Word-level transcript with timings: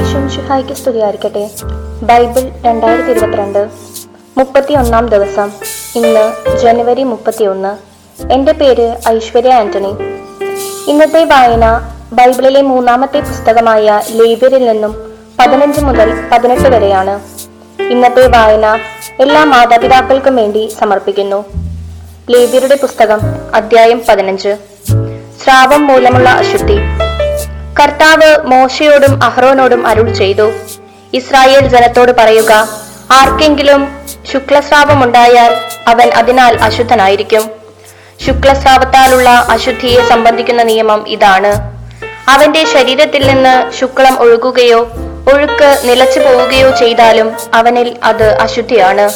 ഈശോമിശിഹായ്ക്ക് 0.00 0.72
സ്തുതിയായിരിക്കട്ടെ. 0.72 1.50
ബൈബിൾ 2.02 2.42
രണ്ടായിരത്തി 2.62 3.10
ഇരുപത്തിരണ്ട് 3.10 3.68
മുപ്പത്തി 4.38 4.74
ഒന്നാം 4.74 5.06
ദിവസം. 5.06 5.50
ഇന്ന് 5.94 6.56
ജനുവരി 6.56 7.02
മുപ്പത്തിയൊന്ന്. 7.02 7.72
എന്റെ 8.32 8.52
പേര് 8.52 8.96
ഐശ്വര്യ 9.08 9.54
ആന്റണി. 9.54 9.92
ഇന്നത്തെ 10.90 11.24
വായന 11.24 11.66
ബൈബിളിലെ 12.12 12.62
മൂന്നാമത്തെ 12.62 13.20
പുസ്തകമായ 13.20 14.00
ലേബ്യരിൽ 14.10 14.68
നിന്നും 14.68 15.12
പതിനഞ്ച് 15.38 15.80
മുതൽ 15.80 16.28
പതിനെട്ട് 16.32 16.68
വരെയാണ്. 16.68 17.20
ഇന്നത്തെ 17.82 18.26
വായന 18.26 18.78
എല്ലാ 19.20 19.44
മാതാപിതാക്കൾക്കും 19.44 20.36
വേണ്ടി 20.36 20.72
സമർപ്പിക്കുന്നു. 20.80 21.44
ലേബ്യരുടെ 22.30 22.76
പുസ്തകം 22.76 23.20
അദ്ധ്യായം 23.54 24.02
പതിനഞ്ച്. 24.08 24.56
സ്രാവം 25.44 25.86
മൂലമുള്ള 25.86 26.28
അശുദ്ധി. 26.28 26.78
കർത്താവ് 27.78 28.36
മോശയോടും 28.44 29.24
അഹ്റോനോടും 29.24 29.86
അരുൾ 29.86 30.12
ചെയ്തു. 30.14 30.52
ഇസ്രായേൽ 31.12 31.68
ജനത്തോട് 31.68 32.12
പറയുക 32.12 32.52
ആർക്കെങ്കിലും 33.10 33.88
ശുക്ലസ്രാവമുണ്ടായാൽ 34.32 35.52
അവൻ 35.86 36.10
അതിനാൽ 36.10 36.58
അശുദ്ധനായിരിക്കും. 36.62 37.50
ശുക്ലസ്രാവത്താലുള്ള 38.26 39.30
അശുദ്ധിയെ 39.30 40.08
സംബന്ധിക്കുന്ന 40.08 40.62
നിയമം 40.62 41.08
ഇതാണ്. 41.08 41.52
അവന്റെ 42.28 42.64
ശരീരത്തിൽ 42.64 43.26
നിന്ന് 43.26 43.72
ശുക്ലം 43.78 44.18
ഒഴുകുകയോ 44.18 44.80
ഒഴുക്ക് 45.34 45.80
നിലച്ചു 45.84 46.20
പോവുകയോ 46.20 46.70
ചെയ്താലും 46.70 47.32
അവനിൽ 47.54 47.96
അത് 48.04 48.38
അശുദ്ധിയാണ്. 48.38 49.10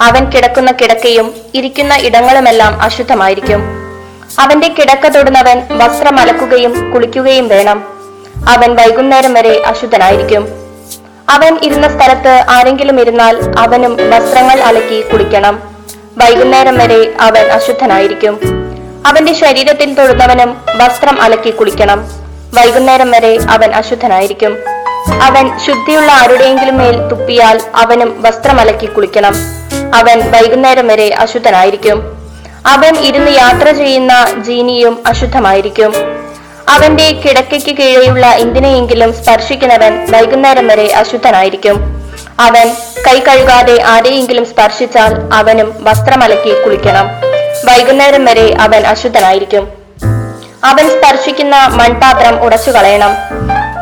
അവൻ 0.00 0.30
കിടക്കുന്ന 0.30 0.72
കിടക്കയും 0.72 1.34
ഇരിക്കുന്ന 1.54 1.94
ഇടങ്ങളുമെല്ലാം 1.94 2.80
അശുദ്ധമായിരിക്കും. 2.82 3.87
അവന്റെ 4.38 4.68
കിടക്ക 4.68 5.08
തൊടുന്നവൻ 5.08 5.62
വസ്ത്രം 5.70 6.20
അലക്കുകയും 6.20 6.90
കുളിക്കുകയും 6.90 7.48
വേണം. 7.48 7.84
അവൻ 8.48 8.74
വൈകുന്നേരം 8.74 9.34
വരെ 9.34 9.62
അശുദ്ധനായിരിക്കും. 9.66 10.48
അവൻ 11.30 11.58
ഇരുന്ന 11.62 11.88
സ്ഥലത്ത് 11.88 12.44
ആരെങ്കിലും 12.50 13.00
ഇരുന്നാൽ 13.00 13.58
അവനും 13.58 13.96
വസ്ത്രങ്ങൾ 14.10 14.60
അലക്കി 14.60 15.00
കുളിക്കണം. 15.00 15.62
വൈകുന്നേരം 16.18 16.78
വരെ 16.78 17.12
അവൻ 17.20 17.52
അശുദ്ധനായിരിക്കും. 17.52 18.40
അവന്റെ 19.06 19.32
ശരീരത്തിൽ 19.32 19.94
തൊടുന്നവനും 19.94 20.56
വസ്ത്രം 20.76 21.22
അലക്കി 21.22 21.50
കുളിക്കണം. 21.50 22.08
വൈകുന്നേരം 22.54 23.10
വരെ 23.10 23.38
അവൻ 23.50 23.74
അശുദ്ധനായിരിക്കും. 23.74 24.58
അവൻ 25.22 25.58
ശുദ്ധിയുള്ള 25.58 26.12
ആരുടെയെങ്കിലും 26.12 26.78
മേൽ 26.78 27.08
തുപ്പിയാൽ 27.08 27.60
അവനും 27.74 28.22
വസ്ത്രം 28.22 28.60
അലക്കി 28.60 28.86
കുളിക്കണം. 28.86 29.34
അവൻ 29.94 30.30
വൈകുന്നേരം 30.30 30.86
വരെ 30.86 31.14
അശുദ്ധനായിരിക്കും. 31.14 32.17
അവൻ 32.68 32.94
ഇരുന്ന് 33.08 33.30
യാത്ര 33.30 33.70
ചെയ്യുന്ന 33.70 34.42
ജീനിയും 34.46 35.02
അശുദ്ധമായിരിക്കും. 35.06 35.92
അവന്റെ 36.68 37.12
കിടക്കയ്ക്ക് 37.12 37.76
കീഴെയുള്ള 37.76 38.26
എന്തിനെയെങ്കിലും 38.26 39.12
സ്പർശിക്കുന്നവൻ 39.12 40.06
വൈകുന്നേരം 40.10 40.66
വരെ 40.66 40.94
അശുദ്ധനായിരിക്കും. 40.94 41.76
അവൻ 42.40 42.66
കൈ 43.06 43.18
കഴുകാതെ 43.20 43.82
ആരെയെങ്കിലും 43.82 44.44
സ്പർശിച്ചാൽ 44.44 45.12
അവനും 45.34 45.74
വസ്ത്രമലക്കി 45.80 46.64
കുളിക്കണം. 46.64 47.08
വൈകുന്നേരം 47.64 48.24
വരെ 48.24 48.56
അവൻ 48.60 48.86
അശുദ്ധനായിരിക്കും. 48.86 49.68
അവൻ 50.64 50.88
സ്പർശിക്കുന്ന 50.88 51.56
മൺപാത്രം 51.66 52.40
ഉടച്ചു 52.44 52.70
കളയണം 52.70 53.14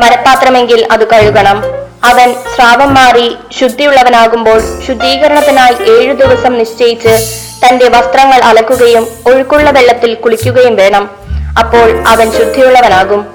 മരപ്പാത്രമെങ്കിൽ 0.02 0.88
അത് 0.92 1.04
കഴുകണം. 1.10 1.58
അവൻ 2.04 2.34
സ്രാവം 2.54 2.94
മാറി 2.94 3.36
ശുദ്ധിയുള്ളവനാകുമ്പോൾ 3.60 4.60
ശുദ്ധീകരണത്തിനായി 4.86 5.76
ഏഴു 5.96 6.12
ദിവസം 6.12 6.58
നിശ്ചയിച്ച് 6.58 7.45
തന്റെ 7.64 7.88
വസ്ത്രങ്ങൾ 7.88 8.40
അലക്കുകയും 8.40 9.06
ഒഴുക്കുള്ള 9.26 9.70
വെള്ളത്തിൽ 9.70 10.14
കുളിക്കുകയും 10.14 10.76
വേണം. 10.76 11.10
അപ്പോൾ 11.58 12.04
അവൻ 12.08 12.32
ശുദ്ധിയുള്ളവനാകും. 12.32 13.26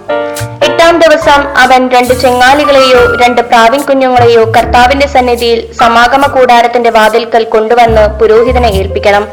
എട്ടാം 0.63 0.99
ദിവസം 0.99 1.57
അവൻ 1.57 1.89
രണ്ട് 1.89 2.13
ചെങ്ങാലികളെയോ 2.13 3.15
രണ്ട് 3.21 3.41
പ്രാവിൻ 3.41 3.81
കുഞ്ഞുങ്ങളെയോ 3.81 4.43
കർത്താവിന്റെ 4.45 5.07
സന്നിധിയിൽ 5.07 5.73
സമാഗമ 5.73 6.27
കൂടാരത്തിന്റെ 6.27 6.89
വാതിൽക്കൽ 6.89 7.43
കൊണ്ടുവന്ന് 7.43 8.19
പുരോഹിതനെ 8.19 8.67
ഏൽപ്പിക്കണം. 8.67 9.27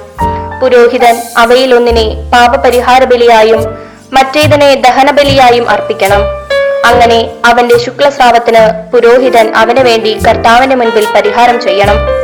പുരോഹിതൻ 0.62 1.22
അവയിൽ 1.36 1.74
ഒന്നിനെ 1.74 2.30
പാപപരിഹാര 2.32 3.04
ബലിയായും 3.04 3.76
മറ്റേതിനെ 4.12 4.74
ദഹനബലിയായും 4.74 5.70
അർപ്പിക്കണം. 5.70 6.22
അങ്ങനെ 6.84 7.30
അവന്റെ 7.44 7.78
ശുക്ലസ്രാവത്തിന് 7.78 8.92
പുരോഹിതൻ 8.92 9.54
അവന് 9.54 9.80
വേണ്ടി 9.80 10.18
കർത്താവിന്റെ 10.28 10.76
മുൻപിൽ 10.76 11.06
പരിഹാരം 11.14 11.60
ചെയ്യണം. 11.60 12.17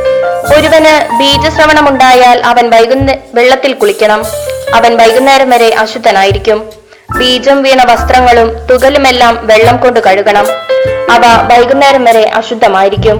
ഒരുവന് 0.53 0.93
ബീജശ്രവണമുണ്ടായാൽ 1.19 2.41
അവൻ 2.45 2.69
വൈകുന്ന 2.69 3.15
വെള്ളത്തിൽ 3.33 3.73
കുളിക്കണം. 3.73 4.25
അവൻ 4.73 4.97
വൈകുന്നേരം 4.97 5.49
വരെ 5.49 5.75
അശുദ്ധനായിരിക്കും. 5.79 6.69
ബീജം 7.17 7.63
വീണ 7.63 7.83
വസ്ത്രങ്ങളും 7.83 8.65
തുകലുമെല്ലാം 8.71 9.47
വെള്ളം 9.47 9.77
കൊണ്ട് 9.77 9.99
കഴുകണം. 9.99 10.47
അവ 11.11 11.21
വൈകുന്നേരം 11.51 12.03
വരെ 12.03 12.31
അശുദ്ധമായിരിക്കും. 12.35 13.17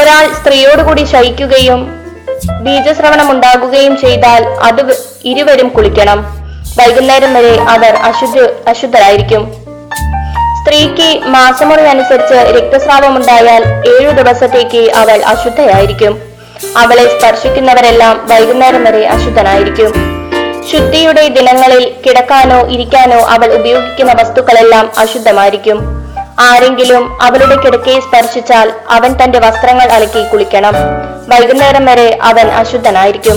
ഒരാൾ 0.00 0.28
സ്ത്രീയോടുകൂടി 0.32 1.04
ശയിക്കുകയും 1.04 2.00
ബീജശ്രവണം 2.60 3.30
ഉണ്ടാകുകയും 3.30 3.96
ചെയ്താൽ 3.96 4.44
അത് 4.46 4.98
ഇരുവരും 5.24 5.68
കുളിക്കണം. 5.68 6.22
വൈകുന്നേരം 6.78 7.34
വരെ 7.34 7.60
അവർ 7.60 7.94
അശുദ്ധ 7.94 8.68
അശുദ്ധരായിരിക്കും. 8.68 9.52
സ്ത്രീക്ക് 10.60 11.20
മാസമുറി 11.24 11.82
അനുസരിച്ച് 11.82 12.34
രക്തസ്രാവമുണ്ടായാൽ 12.34 13.64
ഏഴു 13.88 14.10
ദിവസത്തേക്ക് 14.10 14.92
അവൾ 14.92 15.22
അശുദ്ധയായിരിക്കും. 15.22 16.33
അവളെ 16.76 17.18
സ്പർശിക്കുന്നവരെല്ലാം 17.18 18.26
വൈകുന്നേരം 18.28 18.84
വരെ 18.84 19.06
അശുദ്ധനായിരിക്കും. 19.06 19.92
ശുദ്ധിയുടെ 20.72 21.28
ദിനങ്ങളിൽ 21.28 21.94
കിടക്കാനോ 22.06 22.68
ഇരിക്കാനോ 22.68 23.18
അവൾ 23.24 23.52
ഉപയോഗിക്കുന്ന 23.54 24.12
വസ്തുക്കളെല്ലാം 24.12 24.92
അശുദ്ധമായിരിക്കും. 24.98 26.04
ആരെങ്കിലും 26.38 27.22
അവളുടെ 27.22 27.56
കിടക്കയെ 27.56 28.00
സ്പർശിച്ചാൽ 28.00 28.72
അവൻ 28.90 29.22
തന്റെ 29.22 29.38
വസ്ത്രങ്ങൾ 29.38 29.88
അലക്കി 29.88 30.28
കുളിക്കണം. 30.28 30.74
വൈകുന്നേരം 31.28 31.86
വരെ 31.86 32.18
അവൻ 32.22 32.48
അശുദ്ധനായിരിക്കും. 32.48 33.36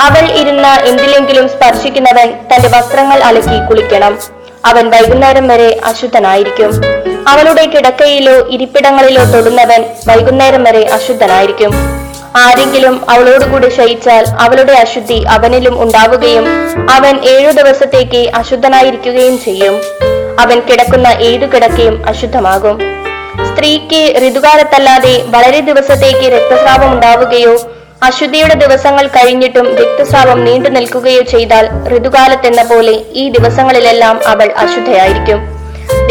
അവൾ 0.00 0.30
ഇരുന്ന 0.30 0.66
എന്തിലെങ്കിലും 0.66 1.48
സ്പർശിക്കുന്നവൻ 1.48 2.32
തന്റെ 2.54 2.68
വസ്ത്രങ്ങൾ 2.68 3.22
അലക്കി 3.22 3.66
കുളിക്കണം. 3.68 4.18
അവൻ 4.64 4.90
വൈകുന്നേരം 4.90 5.48
വരെ 5.48 5.80
അശുദ്ധനായിരിക്കും. 5.84 6.80
അവളുടെ 7.28 7.66
കിടക്കയിലോ 7.66 8.48
ഇരിപ്പിടങ്ങളിലോ 8.48 9.24
തൊടുന്നവൻ 9.24 9.84
വൈകുന്നേരം 10.06 10.64
വരെ 10.64 10.86
അശുദ്ധനായിരിക്കും. 10.86 12.01
ആരെങ്കിലും 12.36 13.10
അവളോടുകൂടി 13.10 13.68
ശയിച്ചാൽ 13.68 14.24
അവളുടെ 14.40 14.72
അശുദ്ധി 14.72 15.24
അവനിലും 15.28 15.82
ഉണ്ടാവുകയും 15.82 16.46
അവൻ 16.90 17.20
ഏഴു 17.24 17.50
ദിവസത്തേക്ക് 17.50 18.30
അശുദ്ധനായിരിക്കുകയും 18.34 19.38
ചെയ്യും. 19.44 19.80
അവൻ 20.40 20.60
കിടക്കുന്ന 20.60 21.06
ഏതു 21.06 21.46
കിടക്കയും 21.46 22.08
അശുദ്ധമാകും. 22.08 22.78
സ്ത്രീക്ക് 23.48 24.28
ഋതുകാലത്തല്ലാതെ 24.28 25.22
വളരെ 25.26 25.60
ദിവസത്തേക്ക് 25.60 26.26
രക്തസ്രാവം 26.32 26.92
ഉണ്ടാവുകയോ 26.92 27.54
അശുദ്ധിയുടെ 28.02 28.54
ദിവസങ്ങൾ 28.54 29.06
കഴിഞ്ഞിട്ടും 29.06 29.76
രക്തസ്രാവം 29.76 30.44
നീണ്ടു 30.44 30.68
നിൽക്കുകയോ 30.68 31.22
ചെയ്താൽ 31.22 31.68
ഋതുകാലത്തെന്ന 31.96 32.62
പോലെ 32.62 32.92
ഈ 32.92 33.28
ദിവസങ്ങളിലെല്ലാം 33.28 34.20
അവൾ 34.26 34.52
അശുദ്ധയായിരിക്കും. 34.56 35.40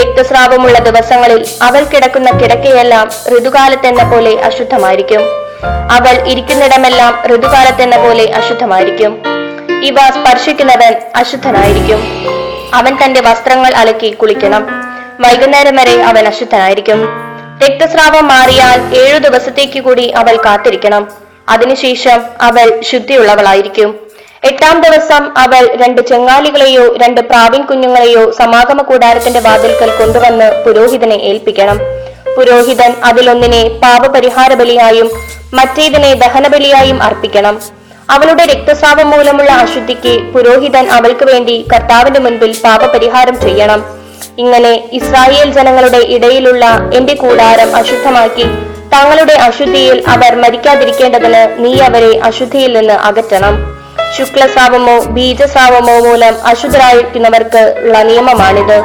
രക്തസ്രാവമുള്ള 0.01 0.79
ദിവസങ്ങളിൽ 0.79 1.45
അവൾ 1.61 1.83
കിടക്കുന്ന 1.83 2.29
കിടക്കയെല്ലാം 2.31 3.09
ഋതുകാലത്തെന്ന 3.37 4.03
പോലെ 4.11 4.41
അശുദ്ധമായിരിക്കും. 4.41 5.50
അവൾ 5.65 6.27
ഇരിക്കുന്നിടമെല്ലാം 6.27 7.35
ഋതുകാലത്തെന്ന 7.35 7.97
പോലെ 7.97 8.31
അശുദ്ധമായിരിക്കും. 8.33 9.23
ഇവ 9.83 9.95
സ്പർശിക്കുന്നവൻ 9.95 10.95
അശുദ്ധനായിരിക്കും. 11.15 12.01
അവൻ 12.73 12.97
തന്റെ 13.05 13.21
വസ്ത്രങ്ങൾ 13.21 13.75
അലക്കി 13.75 14.11
കുളിക്കണം. 14.11 14.67
വൈകുന്നേരം 15.19 15.75
വരെ 15.75 16.03
അവൻ 16.03 16.27
അശുദ്ധനായിരിക്കും. 16.27 17.09
രക്തസ്രാവം 17.65 18.27
മാറിയാൽ 18.27 18.95
ഏഴു 18.95 19.17
ദിവസത്തേക്ക് 19.17 19.79
കൂടി 19.79 20.07
അവൾ 20.09 20.37
കാത്തിരിക്കണം. 20.45 21.07
അതിനുശേഷം 21.49 22.23
അവൾ 22.41 22.81
ശുദ്ധിയുള്ളവളായിരിക്കും. 22.81 23.99
എട്ടാം 24.43 24.81
ദിവസം 24.81 25.37
അവൾ 25.37 25.69
രണ്ട് 25.75 26.01
ചെങ്ങാലികളെയോ 26.01 26.97
രണ്ട് 26.97 27.21
പ്രാവിൻ 27.21 27.61
കുഞ്ഞുങ്ങളെയോ 27.61 28.31
സമാഗമ 28.31 28.81
കൂടാരത്തിന്റെ 28.81 29.39
വാതിൽക്കൽ 29.39 29.91
കൊണ്ടുവന്ന് 29.91 30.63
പുരോഹിതനെ 30.65 31.15
ഏൽപ്പിക്കണം. 31.15 31.79
പുരോഹിതൻ 32.37 32.91
അതിലൊന്നിനെ 33.03 33.61
പാപപരിഹാര 33.83 34.53
ബലിയായും 34.53 35.09
മറ്റേതിനെ 35.53 36.13
ദഹനബലിയായും 36.13 37.03
അർപ്പിക്കണം. 37.03 37.61
അവളുടെ 38.09 38.45
രക്തസ്രാവം 38.45 39.09
മൂലമുള്ള 39.09 39.51
അശുദ്ധിക്ക് 39.51 40.13
പുരോഹിതൻ 40.33 40.87
അവൾക്ക് 40.87 41.25
വേണ്ടി 41.25 41.65
കർത്താവിന്റെ 41.73 42.19
മുൻപിൽ 42.19 42.55
പാപപരിഹാരം 42.63 43.41
ചെയ്യണം. 43.41 43.85
ഇങ്ങനെ 44.37 44.89
ഇസ്രായേൽ 44.93 45.51
ജനങ്ങളുടെ 45.53 45.97
ഇടയിലുള്ള 45.97 46.65
എന്റെ 46.93 47.13
കൂടാരം 47.13 47.75
അശുദ്ധമാക്കി 47.75 48.45
തങ്ങളുടെ 48.93 49.33
അശുദ്ധിയിൽ 49.33 50.03
അവർ 50.07 50.35
മരിക്കാതിരിക്കേണ്ടതിന് 50.35 51.65
നീ 51.65 51.79
അവരെ 51.79 52.19
അശുദ്ധിയിൽ 52.23 52.77
നിന്ന് 52.77 52.93
അകറ്റണം. 52.93 53.55
ശുക്ലസ്രാവമോ 54.17 54.99
ബീജസ്രാവമോ 55.15 55.99
മൂലം 55.99 56.35
അശുദ്ധരായിരിക്കുന്നവർക്ക് 56.45 57.75
ഉള്ള 57.77 58.03
നിയമമാണിത്. 58.03 58.77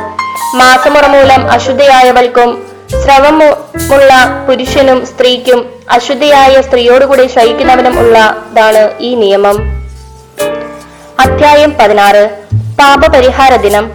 മാസമുറ 0.54 1.06
മൂലം 1.06 1.50
അശുദ്ധയായവൾക്കും 1.50 2.75
സ്രവമുള്ള 2.90 4.10
പുരുഷനും 4.48 5.06
സ്ത്രീക്കും 5.06 5.70
അശുദ്ധിയായ 5.90 6.62
സ്ത്രീയോടുകൂടി 6.62 7.26
ശയിക്കുന്നവനും 7.26 7.98
ഉള്ളതാണ് 7.98 8.98
ഈ 9.00 9.14
നിയമം. 9.14 9.56
അധ്യായം 11.20 11.74
പതിനാറ്. 11.80 12.30
പാപപരിഹാര 12.78 13.56
ദിനം. 13.56 13.90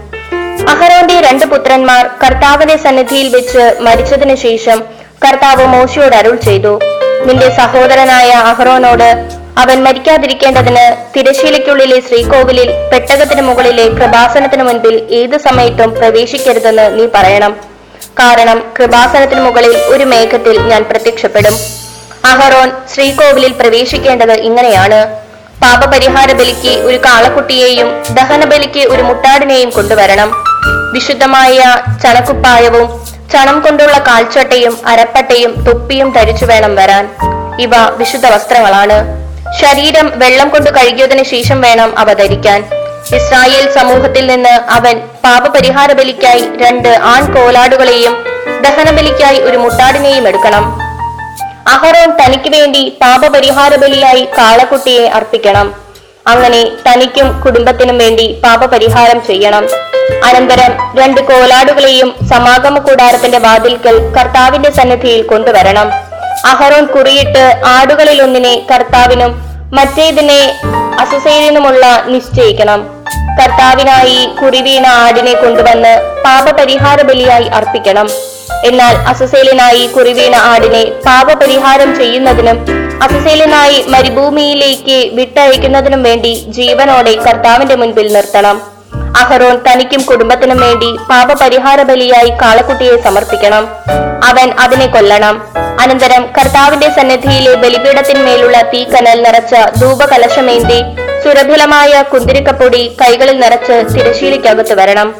അഹരോന്റെ 0.69 1.21
രണ്ട് 1.21 1.45
പുത്രന്മാർ 1.45 2.07
കർത്താവിന്റെ 2.07 2.77
സന്നിധിയിൽ 2.77 3.29
വെച്ച് 3.29 3.77
മരിച്ചതിനു 3.81 4.35
ശേഷം 4.35 4.83
കർത്താവ് 5.25 5.65
മോശയോട് 5.65 6.15
അരുൾ 6.15 6.35
ചെയ്തു. 6.35 6.79
നിന്റെ 7.25 7.49
സഹോദരനായ 7.49 8.29
അഹറോനോട് 8.29 9.39
അവൻ 9.57 9.83
മരിക്കാതിരിക്കേണ്ടതിന് 9.83 10.95
തിരശീലയ്ക്കുള്ളിലെ 11.15 11.99
ശ്രീകോവിലിൽ 11.99 12.71
പെട്ടകത്തിന് 12.91 13.41
മുകളിലെ 13.41 13.87
കൃപാസനത്തിന് 13.87 14.63
മുൻപിൽ 14.63 15.07
ഏതു 15.09 15.37
സമയത്തും 15.37 15.91
പ്രവേശിക്കരുതെന്ന് 15.91 16.99
നീ 16.99 17.07
പറയണം. 17.15 17.70
കാരണം 18.19 18.63
കൃപാസനത്തിന് 18.77 19.41
മുകളിൽ 19.41 19.77
ഒരു 19.93 20.03
മേഘത്തിൽ 20.03 20.55
ഞാൻ 20.61 20.83
പ്രത്യക്ഷപ്പെടും. 20.83 21.55
അഹറോൻ 22.25 22.71
ശ്രീകോവിലിൽ 22.93 23.51
പ്രവേശിക്കേണ്ടത് 23.51 24.31
ഇങ്ങനെയാണ്. 24.31 24.99
പാപപരിഹാര 25.63 26.31
ബലിക്ക് 26.33 26.73
ഒരു 26.87 26.97
കാളക്കുട്ടിയെയും 26.97 28.03
ദഹനബലിക്ക് 28.17 28.79
ഒരു 28.79 29.01
മുട്ടാടിനെയും 29.01 29.69
കൊണ്ടുവരണം. 29.69 30.29
വിശുദ്ധമായ 30.93 31.59
ചണക്കുപ്പായവും 32.03 32.87
ചണം 33.33 33.59
കൊണ്ടുള്ള 33.59 33.97
കാൽച്ചട്ടയും 33.97 34.77
അരപ്പട്ടയും 34.87 35.51
തൊപ്പിയും 35.65 36.13
ധരിച്ചു 36.13 36.45
വേണം 36.45 36.75
വരാൻ. 36.75 37.09
ഇവ 37.59 37.73
വിശുദ്ധ 37.97 38.25
വസ്ത്രങ്ങളാണ്. 38.25 38.97
ശരീരം 39.61 40.11
വെള്ളം 40.15 40.49
കൊണ്ട് 40.49 40.69
കഴുകിയതിനു 40.69 41.23
ശേഷം 41.23 41.61
വേണം 41.61 41.99
അവ 41.99 42.13
ധരിക്കാൻ 42.13 42.59
ഇസ്രായേൽ 43.09 43.71
സമൂഹത്തിൽ 43.73 44.27
നിന്ന് 44.27 44.49
അവൻ 44.49 45.01
പാപപരിഹാര 45.25 45.93
ബലിക്കായി 45.93 46.43
രണ്ട് 46.63 46.89
ആൺ 46.89 47.33
കോലാടുകളെയും 47.35 48.13
ദഹനബലിക്കായി 48.61 49.37
ഒരു 49.37 49.57
മുട്ടാടിനെയും 49.57 50.27
എടുക്കണം. 50.27 50.81
അഹറോൻ 51.67 52.09
തനിക്ക് 52.19 52.49
വേണ്ടി 52.55 52.97
പാപപരിഹാര 53.01 53.75
ബലിയായി 53.75 54.27
കാളക്കുട്ടിയെ 54.37 55.07
അർപ്പിക്കണം. 55.07 55.75
അങ്ങനെ 56.27 56.61
തനിക്കും 56.87 57.41
കുടുംബത്തിനും 57.41 57.97
വേണ്ടി 57.97 58.41
പാപപരിഹാരം 58.43 59.25
ചെയ്യണം. 59.27 59.67
അനന്തരം 60.23 60.71
രണ്ട് 60.99 61.21
കോലാടുകളെയും 61.21 62.15
സമാഗമ 62.29 62.77
കൂടാരത്തിന്റെ 62.77 63.37
വാതിൽക്കൽ 63.37 64.13
കർത്താവിന്റെ 64.17 64.71
സന്നിധിയിൽ 64.71 65.21
കൊണ്ടുവരണം. 65.27 65.91
അഹറോൻ 66.45 66.85
കുറിയിട്ട് 66.85 67.61
ആടുകളിൽ 67.65 68.21
ഒന്നിനെ 68.21 68.65
കർത്താവിനും 68.71 69.43
മറ്റേതിനെ 69.73 70.41
അസുസൈലിനുമുള്ള 71.01 72.03
നിശ്ചയിക്കണം. 72.05 72.79
കർത്താവിനായി 73.39 74.29
കുറിവീണ 74.39 74.85
ആടിനെ 74.87 75.33
കൊണ്ടുവന്ന് 75.33 75.93
പാപപരിഹാര 76.25 77.01
ബലിയായി 77.01 77.47
അർപ്പിക്കണം. 77.57 78.07
എന്നാൽ 78.65 78.95
അസസേലിനായി 79.11 79.87
കുറിവീണ 79.87 80.35
ആടിനെ 80.35 80.83
പാപപരിഹാരം 81.05 81.95
ചെയ്യുന്നതിനും 81.97 82.57
അസസേലിനായി 83.03 83.85
മരുഭൂമിയിലേക്ക് 83.87 85.09
വിട്ടയക്കുന്നതിനും 85.13 86.03
വേണ്ടി 86.03 86.33
ജീവനോടെ 86.57 87.15
കർത്താവിന്റെ 87.15 87.75
മുൻപിൽ 87.75 88.13
നിർത്തണം. 88.13 88.61
അഹറോൻ 89.17 89.57
തനിക്കും 89.67 90.01
കുടുംബത്തിനും 90.01 90.59
വേണ്ടി 90.59 90.91
പാപപരിഹാര 91.09 91.81
ബലിയായി 91.91 92.29
കാളക്കുട്ടിയെ 92.41 92.97
സമർപ്പിക്കണം. 93.01 93.65
അവൻ 94.29 94.51
അതിനെ 94.63 94.85
കൊല്ലണം. 94.85 95.35
അനന്തരം 95.81 96.23
കർത്താവിന്റെ 96.37 96.89
സന്നിധിയിലെ 96.89 97.53
ബലിപീഠത്തിന്മേലുള്ള 97.55 98.61
തീക്കനൽ 98.61 99.19
നിറച്ച 99.25 99.55
ധൂപകലശമേന്തി 99.79 100.79
സുരഭിലമായ 101.23 102.01
കുന്തിരിക്കപ്പൊടി 102.01 102.81
കൈകളിൽ 103.01 103.39
നിറച്ച് 103.39 103.75
തിരശീലയ്ക്കകത്ത് 103.95 104.73
വരണം. 104.73 105.15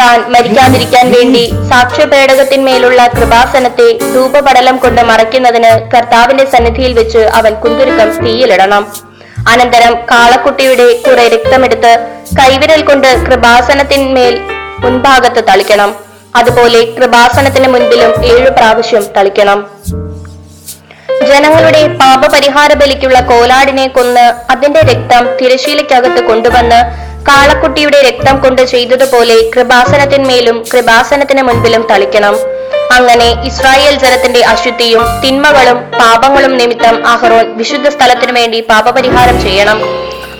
താൻ 0.00 0.32
മരിക്കാതിരിക്കാൻ 0.32 1.12
വേണ്ടി 1.12 1.52
സാക്ഷ്യപേടകത്തിന്മേലുള്ള 1.70 3.06
കൃപാസനത്തെ 3.06 3.98
ധൂപപടലം 4.14 4.76
കൊണ്ട് 4.78 5.02
മറയ്ക്കുന്നതിന് 5.02 5.90
കർത്താവിന്റെ 5.94 6.44
സന്നിധിയിൽ 6.44 6.92
വെച്ച് 6.92 7.18
അവൻ 7.18 7.54
കുന്തുരുക്കം 7.54 8.24
തീയിലിടണം. 8.24 8.84
അനന്തരം 9.48 9.94
കാളക്കുട്ടിയുടെ 10.10 10.88
കുറെ 11.06 11.28
രക്തമെടുത്ത് 11.28 11.92
കൈവിരൽ 12.40 12.82
കൊണ്ട് 12.82 13.26
കൃപാസനത്തിന്മേൽ 13.26 14.40
മുൻഭാഗത്ത് 14.78 15.44
തളിക്കണം. 15.48 16.07
അതുപോലെ 16.36 16.80
കൃപാസനത്തിന് 16.96 17.68
മുൻപിലും 17.74 18.12
ഏഴു 18.32 18.50
പ്രാവശ്യം 18.58 19.04
തളിക്കണം. 19.16 19.58
ജനങ്ങളുടെ 21.28 21.82
പാപപരിഹാര 22.00 22.72
ബലിക്കുള്ള 22.80 23.20
കോലാടിനെ 23.30 23.86
കൊന്ന് 23.96 24.26
അതിന്റെ 24.52 24.80
രക്തം 24.90 25.24
തിരശീലയ്ക്കകത്ത് 25.40 26.20
കൊണ്ടുവന്ന് 26.28 26.80
കാളക്കുട്ടിയുടെ 27.28 27.98
രക്തം 28.08 28.36
കൊണ്ട് 28.42 28.62
ചെയ്തതുപോലെ 28.72 29.36
കൃപാസനത്തിന്മേലും 29.54 30.64
കൃപാസനത്തിന് 30.72 31.42
മുൻപിലും 31.48 31.82
തളിക്കണം. 31.90 32.36
അങ്ങനെ 32.96 33.28
ഇസ്രായേൽ 33.48 33.94
ജനത്തിന്റെ 34.04 34.40
അശുദ്ധിയും 34.52 35.02
തിന്മകളും 35.22 35.78
പാപങ്ങളും 36.00 36.56
നിമിത്തം 36.60 37.06
അഹ്റോൻ 37.14 37.46
വിശുദ്ധ 37.58 37.88
സ്ഥലത്തിനു 37.88 38.32
വേണ്ടി 38.38 38.60
പാപപരിഹാരം 38.70 39.42
ചെയ്യണം. 39.42 39.80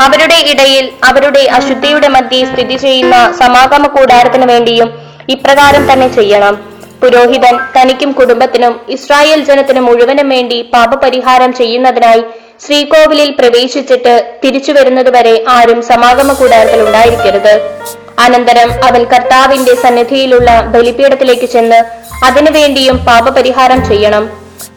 അവരുടെ 0.06 0.38
ഇടയിൽ 0.52 0.90
അവരുടെ 1.10 1.42
അശുദ്ധിയുടെ 1.58 2.08
മധ്യേ 2.08 2.44
സ്ഥിതി 2.52 2.76
ചെയ്യുന്ന 2.84 3.16
സമാഗമ 3.42 3.86
കൂടാരത്തിനു 3.96 4.46
വേണ്ടിയും 4.52 5.07
ഇപ്രകാരം 5.32 5.92
തന്നെ 5.92 6.08
ചെയ്യണം. 6.08 6.54
പുരോഹിതൻ 7.02 7.54
തനിക്കും 7.74 8.12
കുടുംബത്തിനും 8.18 8.74
ഇസ്രായേൽ 8.94 9.40
ജനത്തിനും 9.48 9.84
മുഴുവനും 9.88 10.28
വേണ്ടി 10.34 10.58
പാപപരിഹാരം 10.74 11.50
ചെയ്യുന്നതിനായി 11.58 12.22
ശ്രീകോവിലിൽ 12.64 13.30
പ്രവേശിച്ചിട്ട് 13.40 14.14
തിരിച്ചു 14.42 14.72
വരുന്നതുവരെ 14.72 15.34
ആരും 15.56 15.82
സമാഗമ 15.82 16.32
കൂടാരത്തിൽ 16.32 16.80
ഉണ്ടായിരിക്കരുത്. 16.86 17.54
അനന്തരം 18.24 18.70
അവൻ 18.88 19.02
കർത്താവിന്റെ 19.12 19.74
സന്നിധിയിലുള്ള 19.74 20.50
ബലിപീഠത്തിലേക്ക് 20.74 21.48
ചെന്ന് 21.54 21.80
അതിനുവേണ്ടിയും 22.28 22.96
പാപപരിഹാരം 23.08 23.88
ചെയ്യണം. 23.90 24.24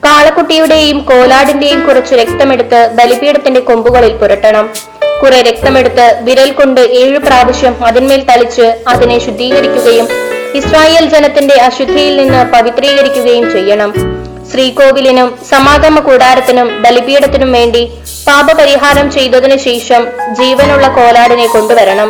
കാളക്കുട്ടിയുടെയും 0.06 1.00
കോലാടിന്റെയും 1.09 1.86
കുറച്ച് 1.88 2.13
രക്തമെടുത്ത് 2.15 2.81
ബലിപീഠത്തിന്റെ 3.00 3.59
കൊമ്പുകളിൽ 3.59 4.13
പുരട്ടണം. 4.21 4.69
കുറെ 5.21 5.39
രക്തമെടുത്ത് 5.50 6.06
വിരൽ 6.27 6.51
കൊണ്ട് 6.51 6.81
ഏഴു 7.01 7.19
പ്രാവശ്യം 7.27 7.74
അതിന്മേൽ 7.89 8.21
തളിച്ച് 8.30 8.68
അതിനെ 8.94 9.18
ശുദ്ധീകരിക്കുകയും 9.25 10.07
ഇസ്രായേൽ 10.59 11.06
ജനത്തിന്റെ 11.13 11.56
അശുദ്ധിയിൽ 11.68 12.13
നിന്ന് 12.18 12.51
പവിത്രീകരിക്കുകയും 12.53 13.51
ചെയ്യണം. 13.51 13.92
ശ്രീകോവിലിനും 14.51 15.39
സമാഗമ 15.50 16.00
കൂടാരത്തിനും 16.00 16.81
ബലിപീഠത്തിനും 16.83 17.51
വേണ്ടി 17.51 17.92
പാപപരിഹാരം 18.27 19.12
ചെയ്തതിനു 19.12 19.57
ശേഷം 19.68 20.01
ജീവനുള്ള 20.39 20.88
കോലാടിനെ 20.88 21.48
കൊണ്ടുവരണം. 21.48 22.09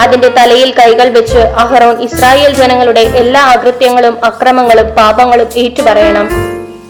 അതിന്റെ 0.00 0.28
തലയിൽ 0.28 0.70
കൈകൾ 0.78 1.08
വെച്ച് 1.08 1.42
അഹറോൻ 1.62 2.02
ഇസ്രായേൽ 2.02 2.54
ജനങ്ങളുടെ 2.54 3.00
എല്ലാ 3.00 3.42
അകൃത്യങ്ങളും 3.54 4.24
അക്രമങ്ങളും 4.24 4.88
പാപങ്ങളും 4.98 5.48
ഏറ്റുപറയണം. 5.56 6.28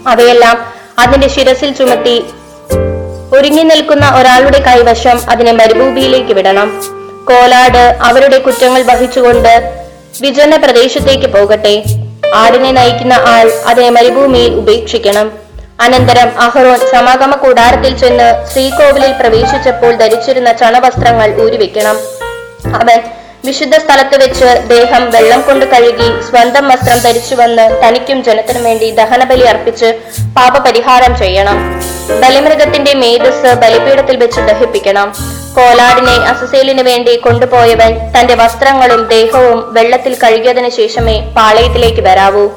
അവയെല്ലാം 0.07 0.57
അതിന്റെ 0.99 1.29
ശിരസിൽ 1.29 1.71
ചുമത്തി 1.75 2.17
ഒരുങ്ങി 3.37 3.63
നിൽക്കുന്ന 3.63 4.07
ഒരാളുടെ 4.21 4.59
കൈവശം 4.61 5.19
അതിനെ 5.31 5.53
മരുഭൂമിയിലേക്ക് 5.53 6.33
വിടണം. 6.35 6.69
കോലാട് 7.25 7.85
അവരുടെ 8.09 8.39
കുറ്റങ്ങൾ 8.39 8.83
വഹിച്ചുകൊണ്ട് 8.83 9.82
വിജന 10.21 10.57
പ്രദേശത്തേക്ക് 10.57 11.27
പോകട്ടെ. 11.27 11.83
ആടിനെ 12.35 12.71
നയിക്കുന്ന 12.71 13.13
ആൾ 13.13 13.53
അതിനെ 13.67 13.91
മരുഭൂമിയിൽ 13.91 14.55
ഉപേക്ഷിക്കണം. 14.55 15.33
അനന്തരം 15.81 16.41
അഹറോൻ 16.41 16.79
സമാഗമ 16.93 17.35
കൂടാരത്തിൽ 17.35 17.99
ചെന്ന് 17.99 18.49
ശ്രീകോവിലിൽ 18.53 19.13
പ്രവേശിച്ചപ്പോൾ 19.13 19.95
ധരിച്ചിരുന്ന 19.95 20.53
ചണവസ്ത്രങ്ങൾ 20.53 21.41
ഊരിവെക്കണം. 21.41 21.97
അവൻ 22.81 23.01
വിശുദ്ധ 23.45 23.77
സ്ഥലത്ത് 23.77 24.17
വെച്ച് 24.25 24.65
ദേഹം 24.69 25.11
വെള്ളം 25.11 25.41
കൊണ്ട് 25.41 25.65
കഴുകി 25.65 26.23
സ്വന്തം 26.31 26.69
വസ്ത്രം 26.69 26.99
ധരിച്ചു 26.99 27.35
വന്ന് 27.35 27.83
തനിക്കും 27.85 28.25
ജനത്തിനും 28.25 28.65
വേണ്ടി 28.65 28.91
ദഹനബലി 28.91 29.43
അർപ്പിച്ച് 29.43 29.99
പാപപരിഹാരം 30.37 31.19
ചെയ്യണം. 31.19 31.83
ബലിമൃഗത്തിന്റെ 32.21 32.95
മേധസ് 32.95 33.55
ബലിപീഠത്തിൽ 33.55 34.17
വെച്ച് 34.17 34.41
ദഹിപ്പിക്കണം. 34.41 35.42
കോലാടിനെ 35.57 36.15
അസസേലിന് 36.31 36.83
വേണ്ടി 36.83 37.17
കൊണ്ടുപോയവൻ 37.17 38.13
തന്റെ 38.15 38.35
വസ്ത്രങ്ങളും 38.35 39.07
ദേഹവും 39.07 39.75
വെള്ളത്തിൽ 39.75 40.17
കഴുകിയതിനു 40.23 40.69
ശേഷമേ 40.69 41.21
പാളയത്തിലേക്ക് 41.37 42.01
വരാവൂ. 42.01 42.49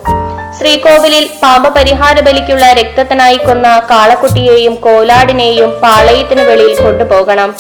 ശ്രീകോവിലിൽ 0.60 1.30
പാപപരിഹാര 1.44 2.20
ബലിക്കുള്ള 2.20 2.74
രക്തത്തിനായി 2.74 3.38
കൊന്ന 3.38 3.82
കാളക്കുട്ടിയെയും 3.92 4.76
കോലാടിനെയും 4.76 5.72
പാളയത്തിനു 5.80 6.42
വെളിയിൽ 6.42 6.82
കൊണ്ടുപോകണം. 6.82 7.56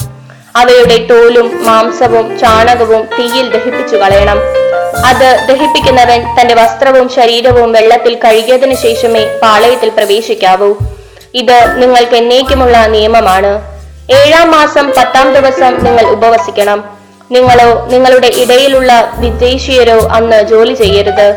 അവയുടെ 0.55 0.97
തോലും 1.09 1.65
മാംസവും 1.65 2.39
ചാണകവും 2.39 3.01
തീയിൽ 3.17 3.49
ദഹിപ്പിച്ചു 3.55 3.95
കളയണം. 3.95 4.39
അത് 5.05 5.29
ദഹിപ്പിക്കുന്നവൻ 5.47 6.21
തന്റെ 6.37 6.53
വസ്ത്രവും 6.53 7.09
ശരീരവും 7.09 7.71
വെള്ളത്തിൽ 7.71 8.19
കഴുകിയതിനു 8.25 8.75
ശേഷമേ 8.75 9.23
പാളയത്തിൽ 9.41 9.89
പ്രവേശിക്കാവൂ. 9.89 10.73
ഇത് 11.33 11.81
നിങ്ങൾക്ക് 11.81 12.15
എന്നേക്കുമുള്ള 12.15 12.85
നിയമമാണ്. 12.87 13.74
ഏഴാം 14.13 14.51
മാസം 14.51 14.93
പത്താം 14.97 15.33
ദിവസം 15.33 15.85
നിങ്ങൾ 15.85 16.05
ഉപവസിക്കണം. 16.07 16.83
നിങ്ങളോ 17.31 17.87
നിങ്ങളുടെ 17.91 18.27
ഇടയിലുള്ള 18.27 19.13
വിദേശീയരോ 19.17 20.07
അന്ന് 20.07 20.41
ജോലി 20.41 20.73
ചെയ്യരുത്. 20.73 21.35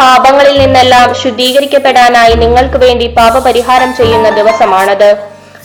പാപങ്ങളിൽ 0.00 0.58
നിന്നെല്ലാം 0.58 1.14
ശുദ്ധീകരിക്കപ്പെടാനായി 1.14 2.34
നിങ്ങൾക്ക് 2.34 2.76
വേണ്ടി 2.76 3.06
പാപപരിഹാരം 3.06 3.96
ചെയ്യുന്ന 3.96 4.30
ദിവസമാണത്. 4.30 5.16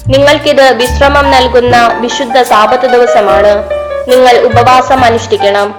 നിങ്ങൾക്കിത് 0.07 0.73
വിശ്രമം 0.73 1.31
നൽകുന്ന 1.31 1.97
വിശുദ്ധ 1.99 2.41
സാപത്ത് 2.41 2.87
ദിവസമാണ്. 2.87 3.63
നിങ്ങൾ 4.07 4.37
ഉപവാസം 4.37 5.05
അനുഷ്ഠിക്കണം. 5.05 5.75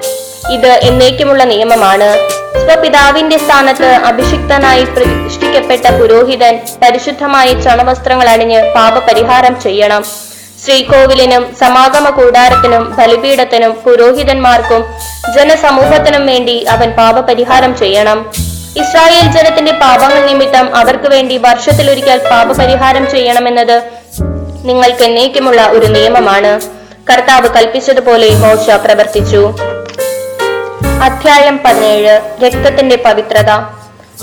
ഇത് 0.52 0.69
എന്നേക്കുമുള്ള 0.69 1.45
നിയമമാണ്. 1.45 2.19
സ്വപിതാവിന്റെ 2.66 3.38
സ്ഥാനത്ത് 3.38 3.87
അഭിഷിക്തനായി 3.87 4.85
പ്രതിഷ്ഠിക്കപ്പെട്ട 4.85 5.87
പുരോഹിതൻ 6.00 6.61
പരിശുദ്ധമായ 6.83 7.61
ചണവസ്ത്രങ്ങൾ 7.61 8.28
അണിഞ്ഞ് 8.28 8.75
പാപപരിഹാരം 8.75 9.61
ചെയ്യണം. 9.61 10.04
ശ്രീകോവിലിനും 10.64 11.56
സമാഗമ 11.61 12.11
കൂടാരത്തിനും 12.11 12.97
ബലിപീഠത്തിനും 12.97 13.73
പുരോഹിതന്മാർക്കും 13.73 14.85
ജനസമൂഹത്തിനും 15.37 16.26
വേണ്ടി 16.26 16.64
അവൻ 16.64 16.90
പാപപരിഹാരം 16.90 17.76
ചെയ്യണം. 17.76 18.33
ഇസ്രായേൽ 18.76 19.26
ജനത്തിന്റെ 19.33 19.73
പാപങ്ങൾ 19.73 20.26
നിമിത്തം 20.26 20.76
അവർക്ക് 20.76 21.09
വേണ്ടി 21.09 21.38
വർഷത്തിലൊരിക്കൽ 21.38 22.18
പാപപരിഹാരം 22.30 23.11
ചെയ്യണമെന്നത് 23.11 23.83
നിങ്ങൾക്ക് 24.64 25.02
എന്നേക്കുമുള്ള 25.02 25.66
ഒരു 25.66 25.87
നിയമമാണ്. 25.87 26.61
കർത്താവ് 27.12 27.49
കൽപ്പിച്ചതുപോലെ 27.49 28.28
മോശ 28.28 28.71
പ്രവർത്തിച്ചു. 28.71 29.54
അധ്യായം 31.02 31.61
പതിനേഴ്. 31.64 32.44
രക്തത്തിന്റെ 32.44 32.97
പവിത്രത. 32.97 33.50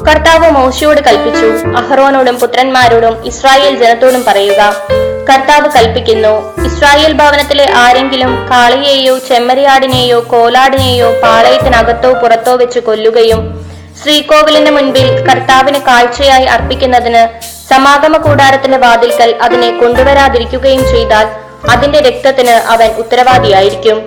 കർത്താവ് 0.08 0.50
മോശയോട് 0.50 1.02
കൽപ്പിച്ചു. 1.02 1.78
അഹ്റോനോടും 1.78 2.40
പുത്രന്മാരോടും 2.40 3.26
ഇസ്രായേൽ 3.26 3.76
ജനത്തോടും 3.76 4.26
പറയുക 4.26 4.76
കർത്താവ് 5.30 5.68
കൽപ്പിക്കുന്നു. 5.76 6.34
ഇസ്രായേൽ 6.66 7.14
ഭവനത്തിലെ 7.14 7.66
ആരെങ്കിലും 7.76 8.48
കാളിയെയോ 8.52 9.18
ചെമ്മരിയാടിനെയോ 9.18 10.20
കോലാടിനെയോ 10.30 11.10
പാളയത്തിനകത്തോ 11.24 12.14
പുറത്തോ 12.14 12.56
വെച്ച് 12.56 12.80
കൊല്ലുകയും 12.80 13.42
ശ്രീകോവിലിന് 14.04 14.72
മുൻപിൽ 14.72 15.08
കർത്താവിന് 15.30 15.80
കാഴ്ചയായി 15.80 16.46
അർപ്പിക്കുന്നതിന് 16.46 17.24
സമാഗമ 17.70 18.18
കൂടാരത്തിന്റെ 18.18 18.78
വാതിൽക്കൽ 18.78 19.36
അതിനെ 19.42 19.72
കൊണ്ടുവരാതിരിക്കുകയും 19.80 20.84
ചെയ്താൽ 20.92 21.28
അതിന്റെ 21.70 22.00
രക്തത്തിന് 22.02 22.56
അവൻ 22.74 22.90
ഉത്തരവാദിയായിരിക്കും. 22.92 23.98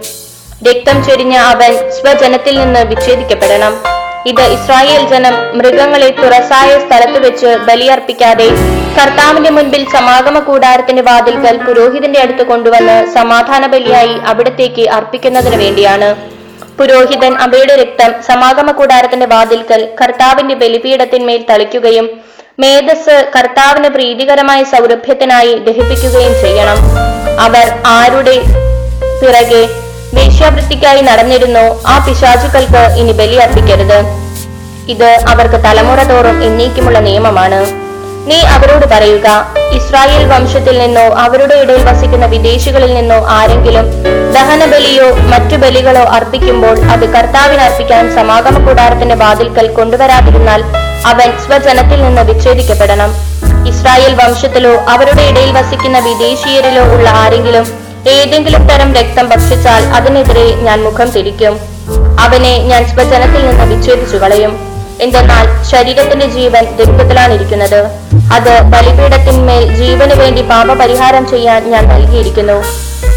രക്തം 0.68 1.04
ചൊരിഞ്ഞ 1.04 1.36
അവൻ 1.36 1.90
സ്വജനത്തിൽ 1.90 2.58
നിന്ന് 2.58 2.80
വിച്ഛേദിക്കപ്പെടണം. 2.80 3.74
ഇത് 4.26 4.42
ഇസ്രായേൽ 4.52 5.02
ജനം 5.08 5.34
മൃഗങ്ങളെ 5.58 6.08
തുറസായ 6.10 6.70
സ്ഥലത്ത് 6.78 7.18
വെച്ച് 7.26 7.50
ബലിയർപ്പിക്കാതെ 7.66 8.46
കർത്താവിന്റെ 8.98 9.50
മുൻപിൽ 9.50 9.82
സമാഗമ 9.92 10.38
കൂടാരത്തിന്റെ 10.38 11.02
വാതിൽക്കൽ 11.02 11.56
പുരോഹിതന്റെ 11.66 12.20
അടുത്ത് 12.20 12.42
കൊണ്ടുവന്ന് 12.42 12.96
സമാധാന 13.12 13.66
ബലിയായി 13.66 14.14
അവിടത്തേക്ക് 14.24 14.84
അർപ്പിക്കുന്നതിന് 14.88 15.56
വേണ്ടിയാണ്. 15.56 16.08
പുരോഹിതൻ 16.78 17.32
അവയുടെ 17.36 17.74
രക്തം 17.76 18.10
സമാഗമ 18.22 18.70
കൂടാരത്തിന്റെ 18.70 19.26
വാതിൽക്കൽ 19.26 19.88
കർത്താവിന്റെ 20.00 20.54
ബലിപീഠത്തിന്മേൽ 20.54 21.44
തളിക്കുകയും 21.50 22.06
മേധസ് 22.58 23.16
കർത്താവിന് 23.36 23.88
പ്രീതികരമായ 23.88 24.62
സൗരഭ്യത്തിനായി 24.64 25.54
ദഹിപ്പിക്കുകയും 25.68 26.34
ചെയ്യണം. 26.42 26.78
അവർ 27.46 27.66
ആരുടെ 27.96 28.36
പിറകെ 29.20 29.62
വേശ്യാവൃത്തിക്കായി 30.16 31.00
നടന്നിരുന്നോ 31.00 31.82
ആ 31.86 32.04
പിശാചുക്കൾക്ക് 32.06 32.82
ഇനി 33.00 33.12
ബലിയർപ്പിക്കരുത്. 33.12 33.98
ഇത് 34.94 35.10
അവർക്ക് 35.28 35.64
തലമുറ 35.64 36.02
തോറും 36.02 36.44
എന്നേക്കുമുള്ള 36.44 36.98
നിയമമാണ്. 36.98 37.84
നീ 38.28 38.40
അവരോട് 38.40 38.86
പറയുക 38.86 39.28
ഇസ്രായേൽ 39.72 40.26
വംശത്തിൽ 40.26 40.78
നിന്നോ 40.78 41.02
അവരുടെ 41.02 41.54
ഇടയിൽ 41.54 41.82
വസിക്കുന്ന 41.84 42.26
വിദേശികളിൽ 42.26 42.94
നിന്നോ 42.94 43.26
ആരെങ്കിലും 43.28 43.86
ദഹനബലിയോ 44.34 45.14
മറ്റു 45.32 45.56
ബലികളോ 45.56 46.00
അർപ്പിക്കുമ്പോൾ 46.00 46.76
അത് 46.94 47.04
കർത്താവിന് 47.14 47.60
അർപ്പിക്കാൻ 47.60 48.14
സമാഗമ 48.16 48.66
കൂടാരത്തിന്റെ 48.66 49.14
വാതിൽക്കൽ 49.14 49.66
കൊണ്ടുവരാതിരുന്നാൽ 49.72 50.62
അവൻ 51.06 51.30
സ്വജനത്തിൽ 51.46 52.02
നിന്ന് 52.02 52.22
വിച്ഛേദിക്കപ്പെടണം. 52.22 53.10
ഇസ്രായേൽ 53.68 54.14
വംശത്തിലോ 54.14 54.74
അവരുടെ 54.88 55.22
ഇടയിൽ 55.22 55.52
വസിക്കുന്ന 55.52 55.98
വിദേശീയരിലോ 55.98 56.82
ഉള്ള 56.82 57.08
ആരെങ്കിലും 57.08 57.83
ഏതെങ്കിലും 58.08 58.68
തരം 58.68 58.94
രക്തം 58.94 59.28
ഭക്ഷിച്ചാൽ 59.28 59.82
അതിനെതിരെ 59.96 60.56
ഞാൻ 60.66 60.82
മുഖം 60.82 61.10
തിരിക്കും. 61.10 61.60
അവനെ 62.20 62.58
ഞാൻ 62.58 62.84
സ്വജനത്തിൽ 62.88 63.46
നിന്ന് 63.46 63.64
വിച്ഛേദിച്ചു 63.64 64.16
കളയും. 64.16 64.52
എന്തെന്നാൽ 65.00 65.64
ശരീരത്തിന്റെ 65.70 66.26
ജീവൻ 66.26 66.64
രക്തത്തിലാണിരിക്കുന്നത്. 66.80 67.80
അത് 68.32 68.62
ബലിപീഠത്തിന്മേൽ 68.62 69.76
ജീവന് 69.76 70.14
വേണ്ടി 70.20 70.42
പാപപരിഹാരം 70.42 71.30
ചെയ്യാൻ 71.30 71.70
ഞാൻ 71.70 71.88
നൽകിയിരിക്കുന്നു. 71.88 72.62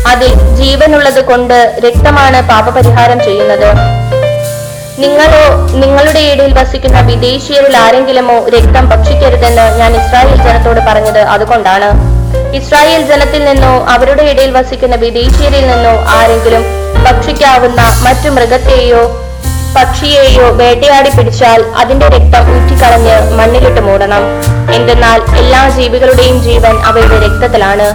അതിൽ 0.08 0.34
ജീവനുള്ളത് 0.56 1.26
കൊണ്ട് 1.26 1.80
രക്തമാണ് 1.86 2.50
പാപപരിഹാരം 2.50 3.20
ചെയ്യുന്നത്. 3.20 3.70
നിങ്ങളോ 5.00 5.46
നിങ്ങളുടെ 5.72 6.20
ഇടയിൽ 6.20 6.54
വസിക്കുന്ന 6.60 7.02
വിദേശീയരിൽ 7.02 7.78
ആരെങ്കിലുമോ 7.78 8.48
രക്തം 8.48 8.90
ഭക്ഷിക്കരുതെന്ന് 8.90 9.80
ഞാൻ 9.80 9.96
ഇസ്രായേൽ 9.96 10.36
ജനത്തോട് 10.36 10.80
പറഞ്ഞത് 10.80 11.20
അതുകൊണ്ടാണ്. 11.20 12.17
ഇസ്രായേൽ 12.58 13.02
ജനത്തിൽ 13.10 13.46
നിന്നോ 13.46 13.86
അവരുടെ 13.94 14.24
ഇടയിൽ 14.24 14.52
വസിക്കുന്ന 14.58 14.96
വിദേശീയരിൽ 14.96 15.68
നിന്നോ 15.72 15.94
ആരെങ്കിലും 16.18 16.64
ഭക്ഷിക്കാവുന്ന 17.06 17.82
മറ്റു 18.06 18.30
മൃഗത്തെയോ 18.30 19.02
പക്ഷിയെയോ 19.76 20.46
വേട്ടയാടി 20.60 21.10
പിടിച്ചാൽ 21.18 21.62
അതിന്റെ 21.82 22.08
രക്തം 22.08 22.44
ഊറ്റിക്കളഞ്ഞ് 22.56 23.16
മണ്ണിലിട്ട് 23.38 23.82
മൂടണം. 23.82 24.24
എന്തെന്നാൽ 24.78 25.20
എല്ലാ 25.42 25.70
ജീവികളുടെയും 25.70 26.38
ജീവൻ 26.44 26.76
അവയുടെ 26.90 27.18
രക്തത്തിലാണ്. 27.26 27.88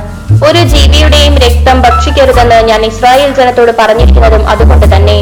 ഒരു 0.49 0.59
ജീവിയുടെയും 0.75 1.35
രക്തം 1.39 1.83
ഭക്ഷിക്കരുതെന്ന് 1.83 2.59
ഞാൻ 2.71 2.83
ഇസ്രായേൽ 2.85 3.35
ജനത്തോട് 3.35 3.73
പറഞ്ഞിരിക്കുന്നതും 3.81 4.49
അതുകൊണ്ട് 4.49 4.87
തന്നെ. 4.95 5.19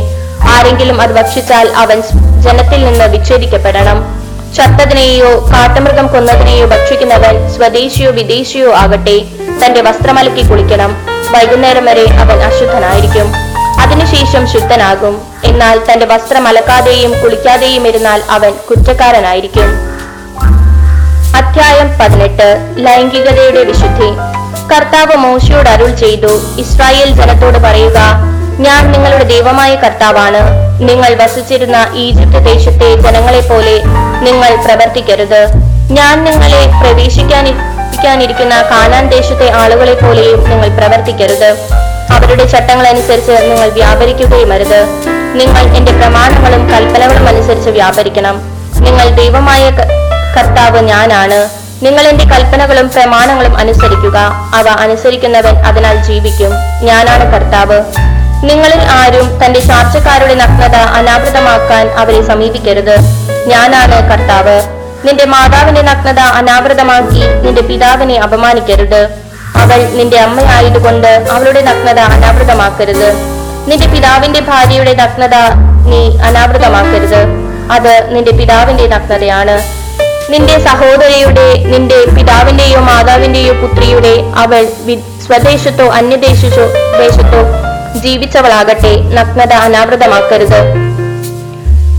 ആരെങ്കിലും 0.55 1.01
അത് 1.01 1.11
ഭക്ഷിച്ചാൽ 1.11 1.69
അവൻ 1.85 2.01
ജനത്തിൽ 2.47 2.85
നിന്ന് 2.85 3.05
വിച്ഛേദിക്കപ്പെടണം. 3.05 4.20
ചത്തതിനെയോ 4.57 5.49
കാട്ടുമൃഗം 5.53 6.07
കൊന്നതിനെയോ 6.07 6.67
ഭക്ഷിക്കുന്നവൻ 6.67 7.49
സ്വദേശിയോ 7.57 8.11
വിദേശിയോ 8.11 8.73
ആകട്ടെ 8.75 9.23
തന്റെ 9.65 9.81
വസ്ത്രമലക്കി 9.81 10.43
കുളിക്കണം. 10.43 10.97
വൈകുന്നേരം 11.31 11.85
വരെ 11.85 12.05
അവൻ 12.23 12.39
അശുദ്ധനായിരിക്കും. 12.43 13.33
അതിനുശേഷം 13.81 14.49
ശുദ്ധനാകും. 14.49 15.23
എന്നാൽ 15.45 15.81
തന്റെ 15.93 16.07
വസ്ത്രം 16.07 16.49
അലക്കാതെയും 16.49 17.21
കുളിക്കാതെയും 17.23 17.89
ഇരുന്നാൽ 17.89 18.23
അവൻ 18.31 18.53
കുറ്റക്കാരനായിരിക്കും. 18.71 19.69
അധ്യായം 21.37 21.89
പതിനെട്ട്. 22.01 22.49
ലൈംഗികതയുടെ 22.77 23.65
വിശുദ്ധി. 23.65 24.11
കർത്താവ് 24.75 25.17
മോശയോട് 25.17 25.69
അരുൾ 25.69 25.95
ചെയ്തു 25.95 26.33
ഇസ്രായേൽ 26.59 27.11
ജനത്തോട് 27.11 27.59
പറയുക 27.59 27.99
ഞാൻ 28.67 28.93
നിങ്ങളുടെ 28.93 29.25
ദൈവമായ 29.25 29.75
കർത്താവാണ്. 29.75 30.43
നിങ്ങൾ 30.89 31.15
വസിച്ചിരുന്ന 31.15 31.77
ഈജിപ്ത് 31.95 32.45
ദേശത്തെ 32.45 32.95
ജനങ്ങളെ 32.95 33.41
പോലെ 33.41 33.83
നിങ്ങൾ 34.23 34.57
പ്രവർത്തിക്കരുത്. 34.57 35.47
ഞാൻ 35.93 36.25
നിങ്ങളെ 36.25 36.67
പ്രവേശിക്കാനിരിക്കുന്ന 36.83 38.63
കാനാൻ 38.63 39.09
ദേശത്തെ 39.09 39.51
ആളുകളെ 39.51 39.95
പോലെയും 39.95 40.51
നിങ്ങൾ 40.51 40.69
പ്രവർത്തിക്കരുത്. 40.69 41.57
അവരുടെ 42.11 42.45
ചട്ടങ്ങൾ 42.45 42.87
അനുസരിച്ച് 42.87 43.33
നിങ്ങൾ 43.33 43.69
വ്യാപരിക്കുകയും 43.69 44.53
അരുത് 44.53 44.81
നിങ്ങൾ 45.35 45.77
എന്റെ 45.77 45.93
പ്രമാണങ്ങളും 45.93 46.71
കൽപ്പനകളും 46.71 47.29
അനുസരിച്ച് 47.29 47.71
വ്യാപരിക്കണം. 47.71 48.41
നിങ്ങൾ 48.81 49.09
ദൈവമായ 49.09 49.71
കർത്താവ് 50.37 50.81
ഞാനാണ്. 50.81 51.49
നിങ്ങൾ 51.85 52.09
എന്റെ 52.09 52.25
കൽപ്പനകളും 52.25 52.89
പ്രമാണങ്ങളും 52.89 53.57
അനുസരിക്കുക. 53.57 54.17
അവ 54.55 54.69
അനുസരിക്കുന്നവൻ 54.69 55.57
അതിനാൽ 55.59 56.03
ജീവിക്കും. 56.03 56.51
ഞാനാണ് 56.83 57.33
കർത്താവ്. 57.33 57.81
നിങ്ങളിൽ 58.43 58.83
ആരും 58.83 59.45
തന്റെ 59.45 59.61
ചാർച്ചക്കാരുടെ 59.61 60.35
നഗ്നത 60.35 60.77
അനാവൃതമാക്കാൻ 60.77 61.89
അവരെ 61.89 62.27
സമീപിക്കരുത്. 62.27 62.97
ഞാനാണ് 63.47 64.11
കർത്താവ്. 64.11 64.63
നിന്റെ 65.07 65.25
മാതാവിന്റെ 65.25 65.83
നഗ്നത 65.83 66.19
അനാവൃതമാക്കി 66.19 67.23
നിന്റെ 67.45 67.63
പിതാവിനെ 67.63 68.17
അപമാനിക്കരുത്. 68.19 69.09
അവൾ 69.57 69.77
നിന്റെ 69.77 70.19
അമ്മയായതുകൊണ്ട് 70.19 71.29
അവളുടെ 71.31 71.61
നഗ്നത 71.61 71.99
അനാവൃതമാക്കരുത്. 71.99 73.13
നിന്റെ 73.67 73.87
പിതാവിന്റെ 73.87 74.41
ഭാര്യയുടെ 74.41 74.95
നഗ്നത 74.95 75.37
നീ 75.87 76.19
അനാവൃതമാക്കരുത്. 76.19 77.21
അത് 77.73 78.15
നിന്റെ 78.15 78.31
പിതാവിന്റെ 78.31 78.87
നഗ്നതയാണ്. 78.87 79.63
നിന്റെ 80.31 80.59
സഹോദരിയുടെ 80.65 81.65
നിന്റെ 81.65 82.05
പിതാവിന്റെയോ 82.05 82.81
മാതാവിന്റെയോ 82.81 83.53
പുത്രിയുടെ 83.53 84.15
അവൾ 84.37 84.69
സ്വദേശത്തോ 85.27 85.87
അന്യദേശത്തോ 85.89 86.67
ദേശത്തോ 86.99 87.60
ജീവിച്ചവളാകട്ടെ 87.97 89.03
നഗ്നത 89.13 89.53
അനാവൃതമാക്കരുത്. 89.53 90.91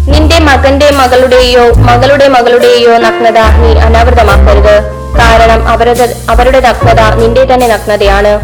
നിന്റെ 0.07 0.39
മകന്റെ 0.39 0.89
മകളുടെയോ 0.91 1.71
മകളുടെ 1.73 2.27
മകളുടെയോ 2.27 2.97
നഗ്നത 2.97 3.39
നീ 3.39 3.79
അനാവൃതമാക്കരുത്. 3.79 5.01
കാരണം 5.19 5.67
അവരുടെ 5.67 6.15
അവരുടെ 6.29 6.59
നഗ്നത 6.59 7.01
നിന്റെ 7.15 7.43
തന്നെ 7.43 7.67
നഗ്നതയാണ്. 7.67 8.39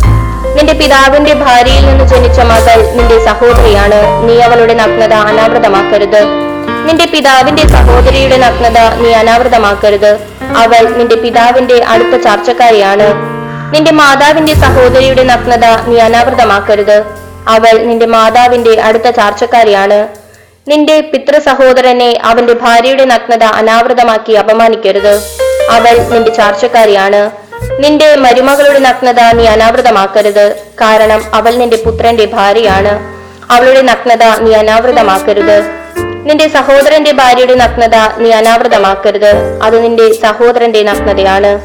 നിന്റെ 0.58 0.74
പിതാവിന്റെ 0.74 1.34
ഭാര്യയിൽ 1.34 1.86
നിന്ന് 1.86 2.08
ജനിച്ച 2.08 2.40
മകൾ 2.40 2.94
നിന്റെ 2.94 3.26
സഹോദരിയാണ്. 3.26 4.30
നീ 4.30 4.40
അവളുടെ 4.40 4.74
നഗ്നത 4.74 5.14
അനാവൃതമാക്കരുത്. 5.14 6.22
നിന്റെ 6.88 7.06
പിതാവിന്റെ 7.06 7.68
സഹോദരിയുടെ 7.68 8.38
നഗ്നത 8.38 8.80
നീ 9.02 9.12
അനാവൃതമാക്കരുത്. 9.12 10.20
അവൾ 10.58 10.98
നിന്റെ 10.98 11.16
പിതാവിന്റെ 11.16 11.84
അടുത്ത 11.88 12.24
ചർച്ചക്കാരിയാണ്. 12.24 13.38
നിന്റെ 13.74 13.92
മാതാവിന്റെ 13.92 14.54
സഹോദരിയുടെ 14.54 15.24
നഗ്നത 15.24 15.66
നീ 15.88 15.98
അനാവൃതമാക്കരുത്. 15.98 17.27
അവൾ 17.48 17.78
നിന്റെ 17.78 18.06
മാതാവിന്റെ 18.06 18.82
അടുത്ത 18.82 19.10
ചാർച്ചക്കാരിയാണ്. 19.10 20.08
നിന്റെ 20.68 21.02
പിതൃ 21.02 21.40
സഹോദരനെ 21.40 22.20
അവന്റെ 22.24 22.54
ഭാര്യയുടെ 22.54 23.06
നഗ്നത 23.06 23.44
അനാവൃതമാക്കി 23.44 24.34
അപമാനിക്കരുത്. 24.34 25.22
അവൾ 25.72 25.98
നിന്റെ 25.98 26.32
ചാർച്ചക്കാരിയാണ്. 26.34 27.32
നിന്റെ 27.80 28.16
മരുമകളുടെ 28.16 28.80
നഗ്നത 28.80 29.20
നീ 29.34 29.46
അനാവൃതമാക്കരുത്. 29.46 30.56
കാരണം 30.82 31.24
അവൾ 31.34 31.52
നിന്റെ 31.52 31.78
പുത്രന്റെ 31.78 32.26
ഭാര്യയാണ്. 32.26 33.18
അവളുടെ 33.52 33.82
നഗ്നത 33.82 34.24
നീ 34.24 34.54
അനാവൃതമാക്കരുത്. 34.54 35.62
നിന്റെ 35.98 36.48
സഹോദരന്റെ 36.48 37.12
ഭാര്യയുടെ 37.12 37.56
നഗ്നത 37.56 37.96
നീ 38.18 38.32
അനാവൃതമാക്കരുത്. 38.32 39.60
അത് 39.64 39.84
നിന്റെ 39.84 40.14
സഹോദരന്റെ 40.14 40.84
നഗ്നതയാണ്. 40.84 41.62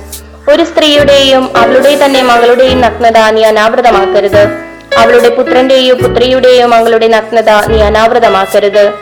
ഒരു 0.51 0.65
സ്ത്രീയുടെയും 0.65 1.57
അവളുടെ 1.57 2.05
തന്നെ 2.05 2.23
മകളുടെയും 2.23 2.81
നഗ്നത 2.81 3.31
നീ 3.31 3.43
അനാവൃതമാക്കരുത്. 3.43 4.62
അവളുടെ 4.99 5.29
പുത്രന്റെയോ 5.29 5.95
പുത്രിയുടെയോ 5.95 6.67
മകളുടെ 6.67 7.09
നഗ്നത 7.09 7.51
നീ 7.67 7.81
അനാവൃതമാക്കരുത്. 7.81 8.93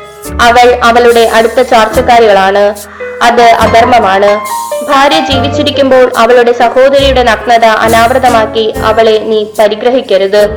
അവൾ 0.41 0.81
അവളുടെ 0.85 1.31
അടുത്ത 1.35 1.63
ചാർച്ചക്കാരികളാണ്. 1.63 2.75
അത് 3.23 3.43
അധർമ്മമാണ്. 3.43 4.41
ഭാര്യ 4.91 5.21
ജീവിച്ചിരിക്കുമ്പോൾ 5.21 6.13
അവളുടെ 6.19 6.53
സഹോദരിയുടെ 6.53 7.23
നഗ്നത 7.23 7.65
അനാവൃതമാക്കി 7.65 8.75
അവളെ 8.85 9.19
നീ 9.19 9.47
പരിഗ്രഹിക്കരുത്. 9.59 10.49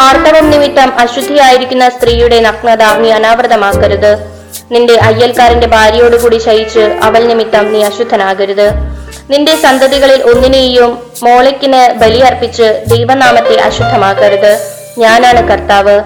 ആർത്തവം 0.00 0.50
നിമിത്തം 0.50 0.98
അശുദ്ധിയായിരിക്കുന്ന 0.98 1.88
സ്ത്രീയുടെ 1.88 2.40
നഗ്നത 2.40 2.82
നീ 2.82 3.10
അനാവൃതമാക്കരുത്. 3.10 4.40
നിന്റെ 4.70 4.94
അയ്യൽക്കാരന്റെ 4.94 5.66
ഭാര്യയോടുകൂടി 5.66 6.38
ശയിച്ച് 6.38 6.98
അവൾ 7.02 7.24
നിമിത്തം 7.24 7.72
നീ 7.72 7.82
അശുദ്ധനാകരുത്. 7.82 8.99
നിന്റെ 9.30 9.56
സന്തതികളിൽ 9.56 10.22
ഒന്നിനെയും 10.22 10.90
മോളയ്ക്കിന് 11.22 11.98
ബലിയർപ്പിച്ച് 12.00 12.82
ദൈവനാമത്തെ 12.86 13.56
അശുദ്ധമാക്കരുത്. 13.58 14.52
ഞാനാണ് 14.98 15.48
കർത്താവ്. 15.48 16.00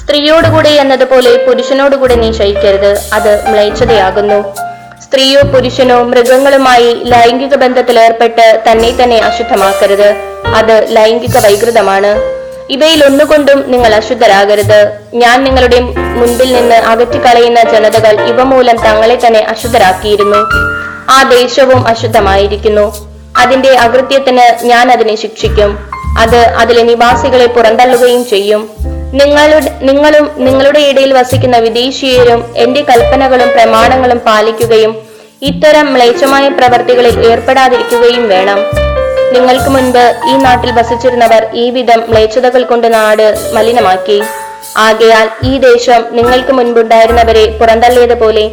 സ്ത്രീയോടുകൂടെ 0.00 0.68
എന്നതുപോലെ 0.68 1.46
പുരുഷനോടുകൂടെ 1.46 2.14
നീ 2.14 2.32
ശയിക്കരുത്. 2.32 3.00
അത് 3.12 3.48
മ്ലേച്ഛതയാകുന്നു. 3.48 4.38
സ്ത്രീയോ 5.04 5.42
പുരുഷനോ 5.42 6.02
മൃഗങ്ങളുമായി 6.02 7.02
ലൈംഗിക 7.04 7.54
ബന്ധത്തിൽ 7.54 7.98
ഏർപ്പെട്ട് 7.98 8.62
തന്നെ 8.70 8.90
തന്നെ 9.02 9.18
അശുദ്ധമാക്കരുത്. 9.18 10.08
അത് 10.54 10.96
ലൈംഗിക 10.96 11.38
വൈകൃതമാണ്. 11.38 12.12
ഇവയിൽ 12.70 13.04
ഒന്നുകൊണ്ടും 13.04 13.70
നിങ്ങൾ 13.70 13.94
അശുദ്ധരാകരുത്. 13.94 14.80
ഞാൻ 15.14 15.44
നിങ്ങളുടെ 15.44 15.80
മുൻപിൽ 16.20 16.52
നിന്ന് 16.52 16.74
അകറ്റിക്കളയുന്ന 16.74 17.62
ജനതകൾ 17.72 18.14
ഇവ 18.26 18.42
മൂലം 18.42 18.76
തങ്ങളെ 18.76 19.18
തന്നെ 19.26 19.40
അശുദ്ധരാക്കിയിരുന്നു. 19.48 20.42
ആ 21.10 21.22
ദേശവും 21.22 21.86
അശുദ്ധമായിരിക്കുന്നു. 21.86 23.14
അതിന്റെ 23.36 23.70
അകൃത്യത്തിന് 23.76 24.64
ഞാൻ 24.64 24.92
അതിനെ 24.92 25.14
ശിക്ഷിക്കും. 25.16 25.78
അത് 26.18 26.36
അതിലെ 26.36 26.82
നിവാസികളെ 26.82 27.46
പുറന്തള്ളുകയും 27.46 28.28
ചെയ്യും. 28.28 28.70
നിങ്ങളുടെ 29.12 29.78
നിങ്ങളും 29.82 30.30
നിങ്ങളുടെ 30.36 30.78
ഇടയിൽ 30.78 31.12
വസിക്കുന്ന 31.12 31.58
വിദേശീയരും 31.58 32.54
എന്റെ 32.56 32.82
കൽപ്പനകളും 32.82 33.48
പ്രമാണങ്ങളും 33.48 34.18
പാലിക്കുകയും 34.18 34.96
ഇത്തരം 35.42 35.92
മ്ലേച്ഛമായ 35.92 36.48
പ്രവർത്തികളിൽ 36.48 37.26
ഏർപ്പെടാതിരിക്കുകയും 37.26 38.28
വേണം. 38.28 38.58
നിങ്ങൾക്ക് 39.32 39.70
മുൻപ് 39.70 40.20
ഈ 40.28 40.32
നാട്ടിൽ 40.32 40.72
വസിച്ചിരുന്നവർ 40.72 41.46
ഈ 41.54 41.70
വിധം 41.70 42.02
മ്ലേച്ഛതകൾ 42.08 42.64
കൊണ്ട് 42.64 42.94
നാട് 42.94 43.50
മലിനമാക്കി. 43.52 44.22
ആകയാൽ 44.86 45.28
ഈ 45.50 45.58
ദേശം 45.58 46.00
നിങ്ങൾക്ക് 46.16 46.52
മുൻപുണ്ടായിരുന്നവരെ 46.52 47.44
പുറന്തള്ളിയതുപോലെ 47.60 48.44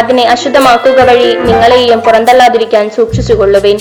അതിനെ 0.00 0.24
അശുദ്ധമാക്കുക 0.34 1.00
വഴി 1.10 1.30
നിങ്ങളെയും 1.48 2.00
പുറന്തള്ളാതിരിക്കാൻ 2.00 2.90
സൂക്ഷിച്ചുകൊള്ളുവിൻ. 2.96 3.78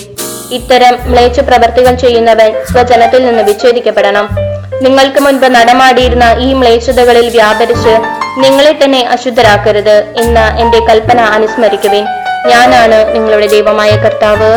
ഇത്തരം 0.58 0.96
മ്ലേച്ഛ 1.12 1.39
പ്രവർത്തികൾ 1.39 1.96
ചെയ്യുന്നവൻ 2.03 2.51
സ്വജനത്തിൽ 2.72 3.25
നിന്ന് 3.25 3.44
വിച്ഛേദിക്കപ്പെടണം. 3.44 4.27
നിങ്ങൾക്ക് 4.86 5.20
മുൻപ് 5.20 5.48
നടമാടിയിരുന്ന 5.58 6.25
ഈ 6.39 6.53
മ്ലേച്ഛതകളിൽ 6.53 7.27
വ്യാപരിച്ച് 7.29 7.94
നിങ്ങളെ 8.44 8.74
തന്നെ 8.84 9.01
അശുദ്ധരാക്കരുത് 9.15 9.96
എന്ന 10.24 10.39
എന്റെ 10.63 10.79
കൽപ്പന 10.89 11.20
അനുസ്മരിക്കുവിൻ. 11.38 12.06
ഞാനാണ് 12.51 13.00
നിങ്ങളുടെ 13.13 13.48
ദൈവമായ 13.48 13.91
കർത്താവ്. 14.03 14.51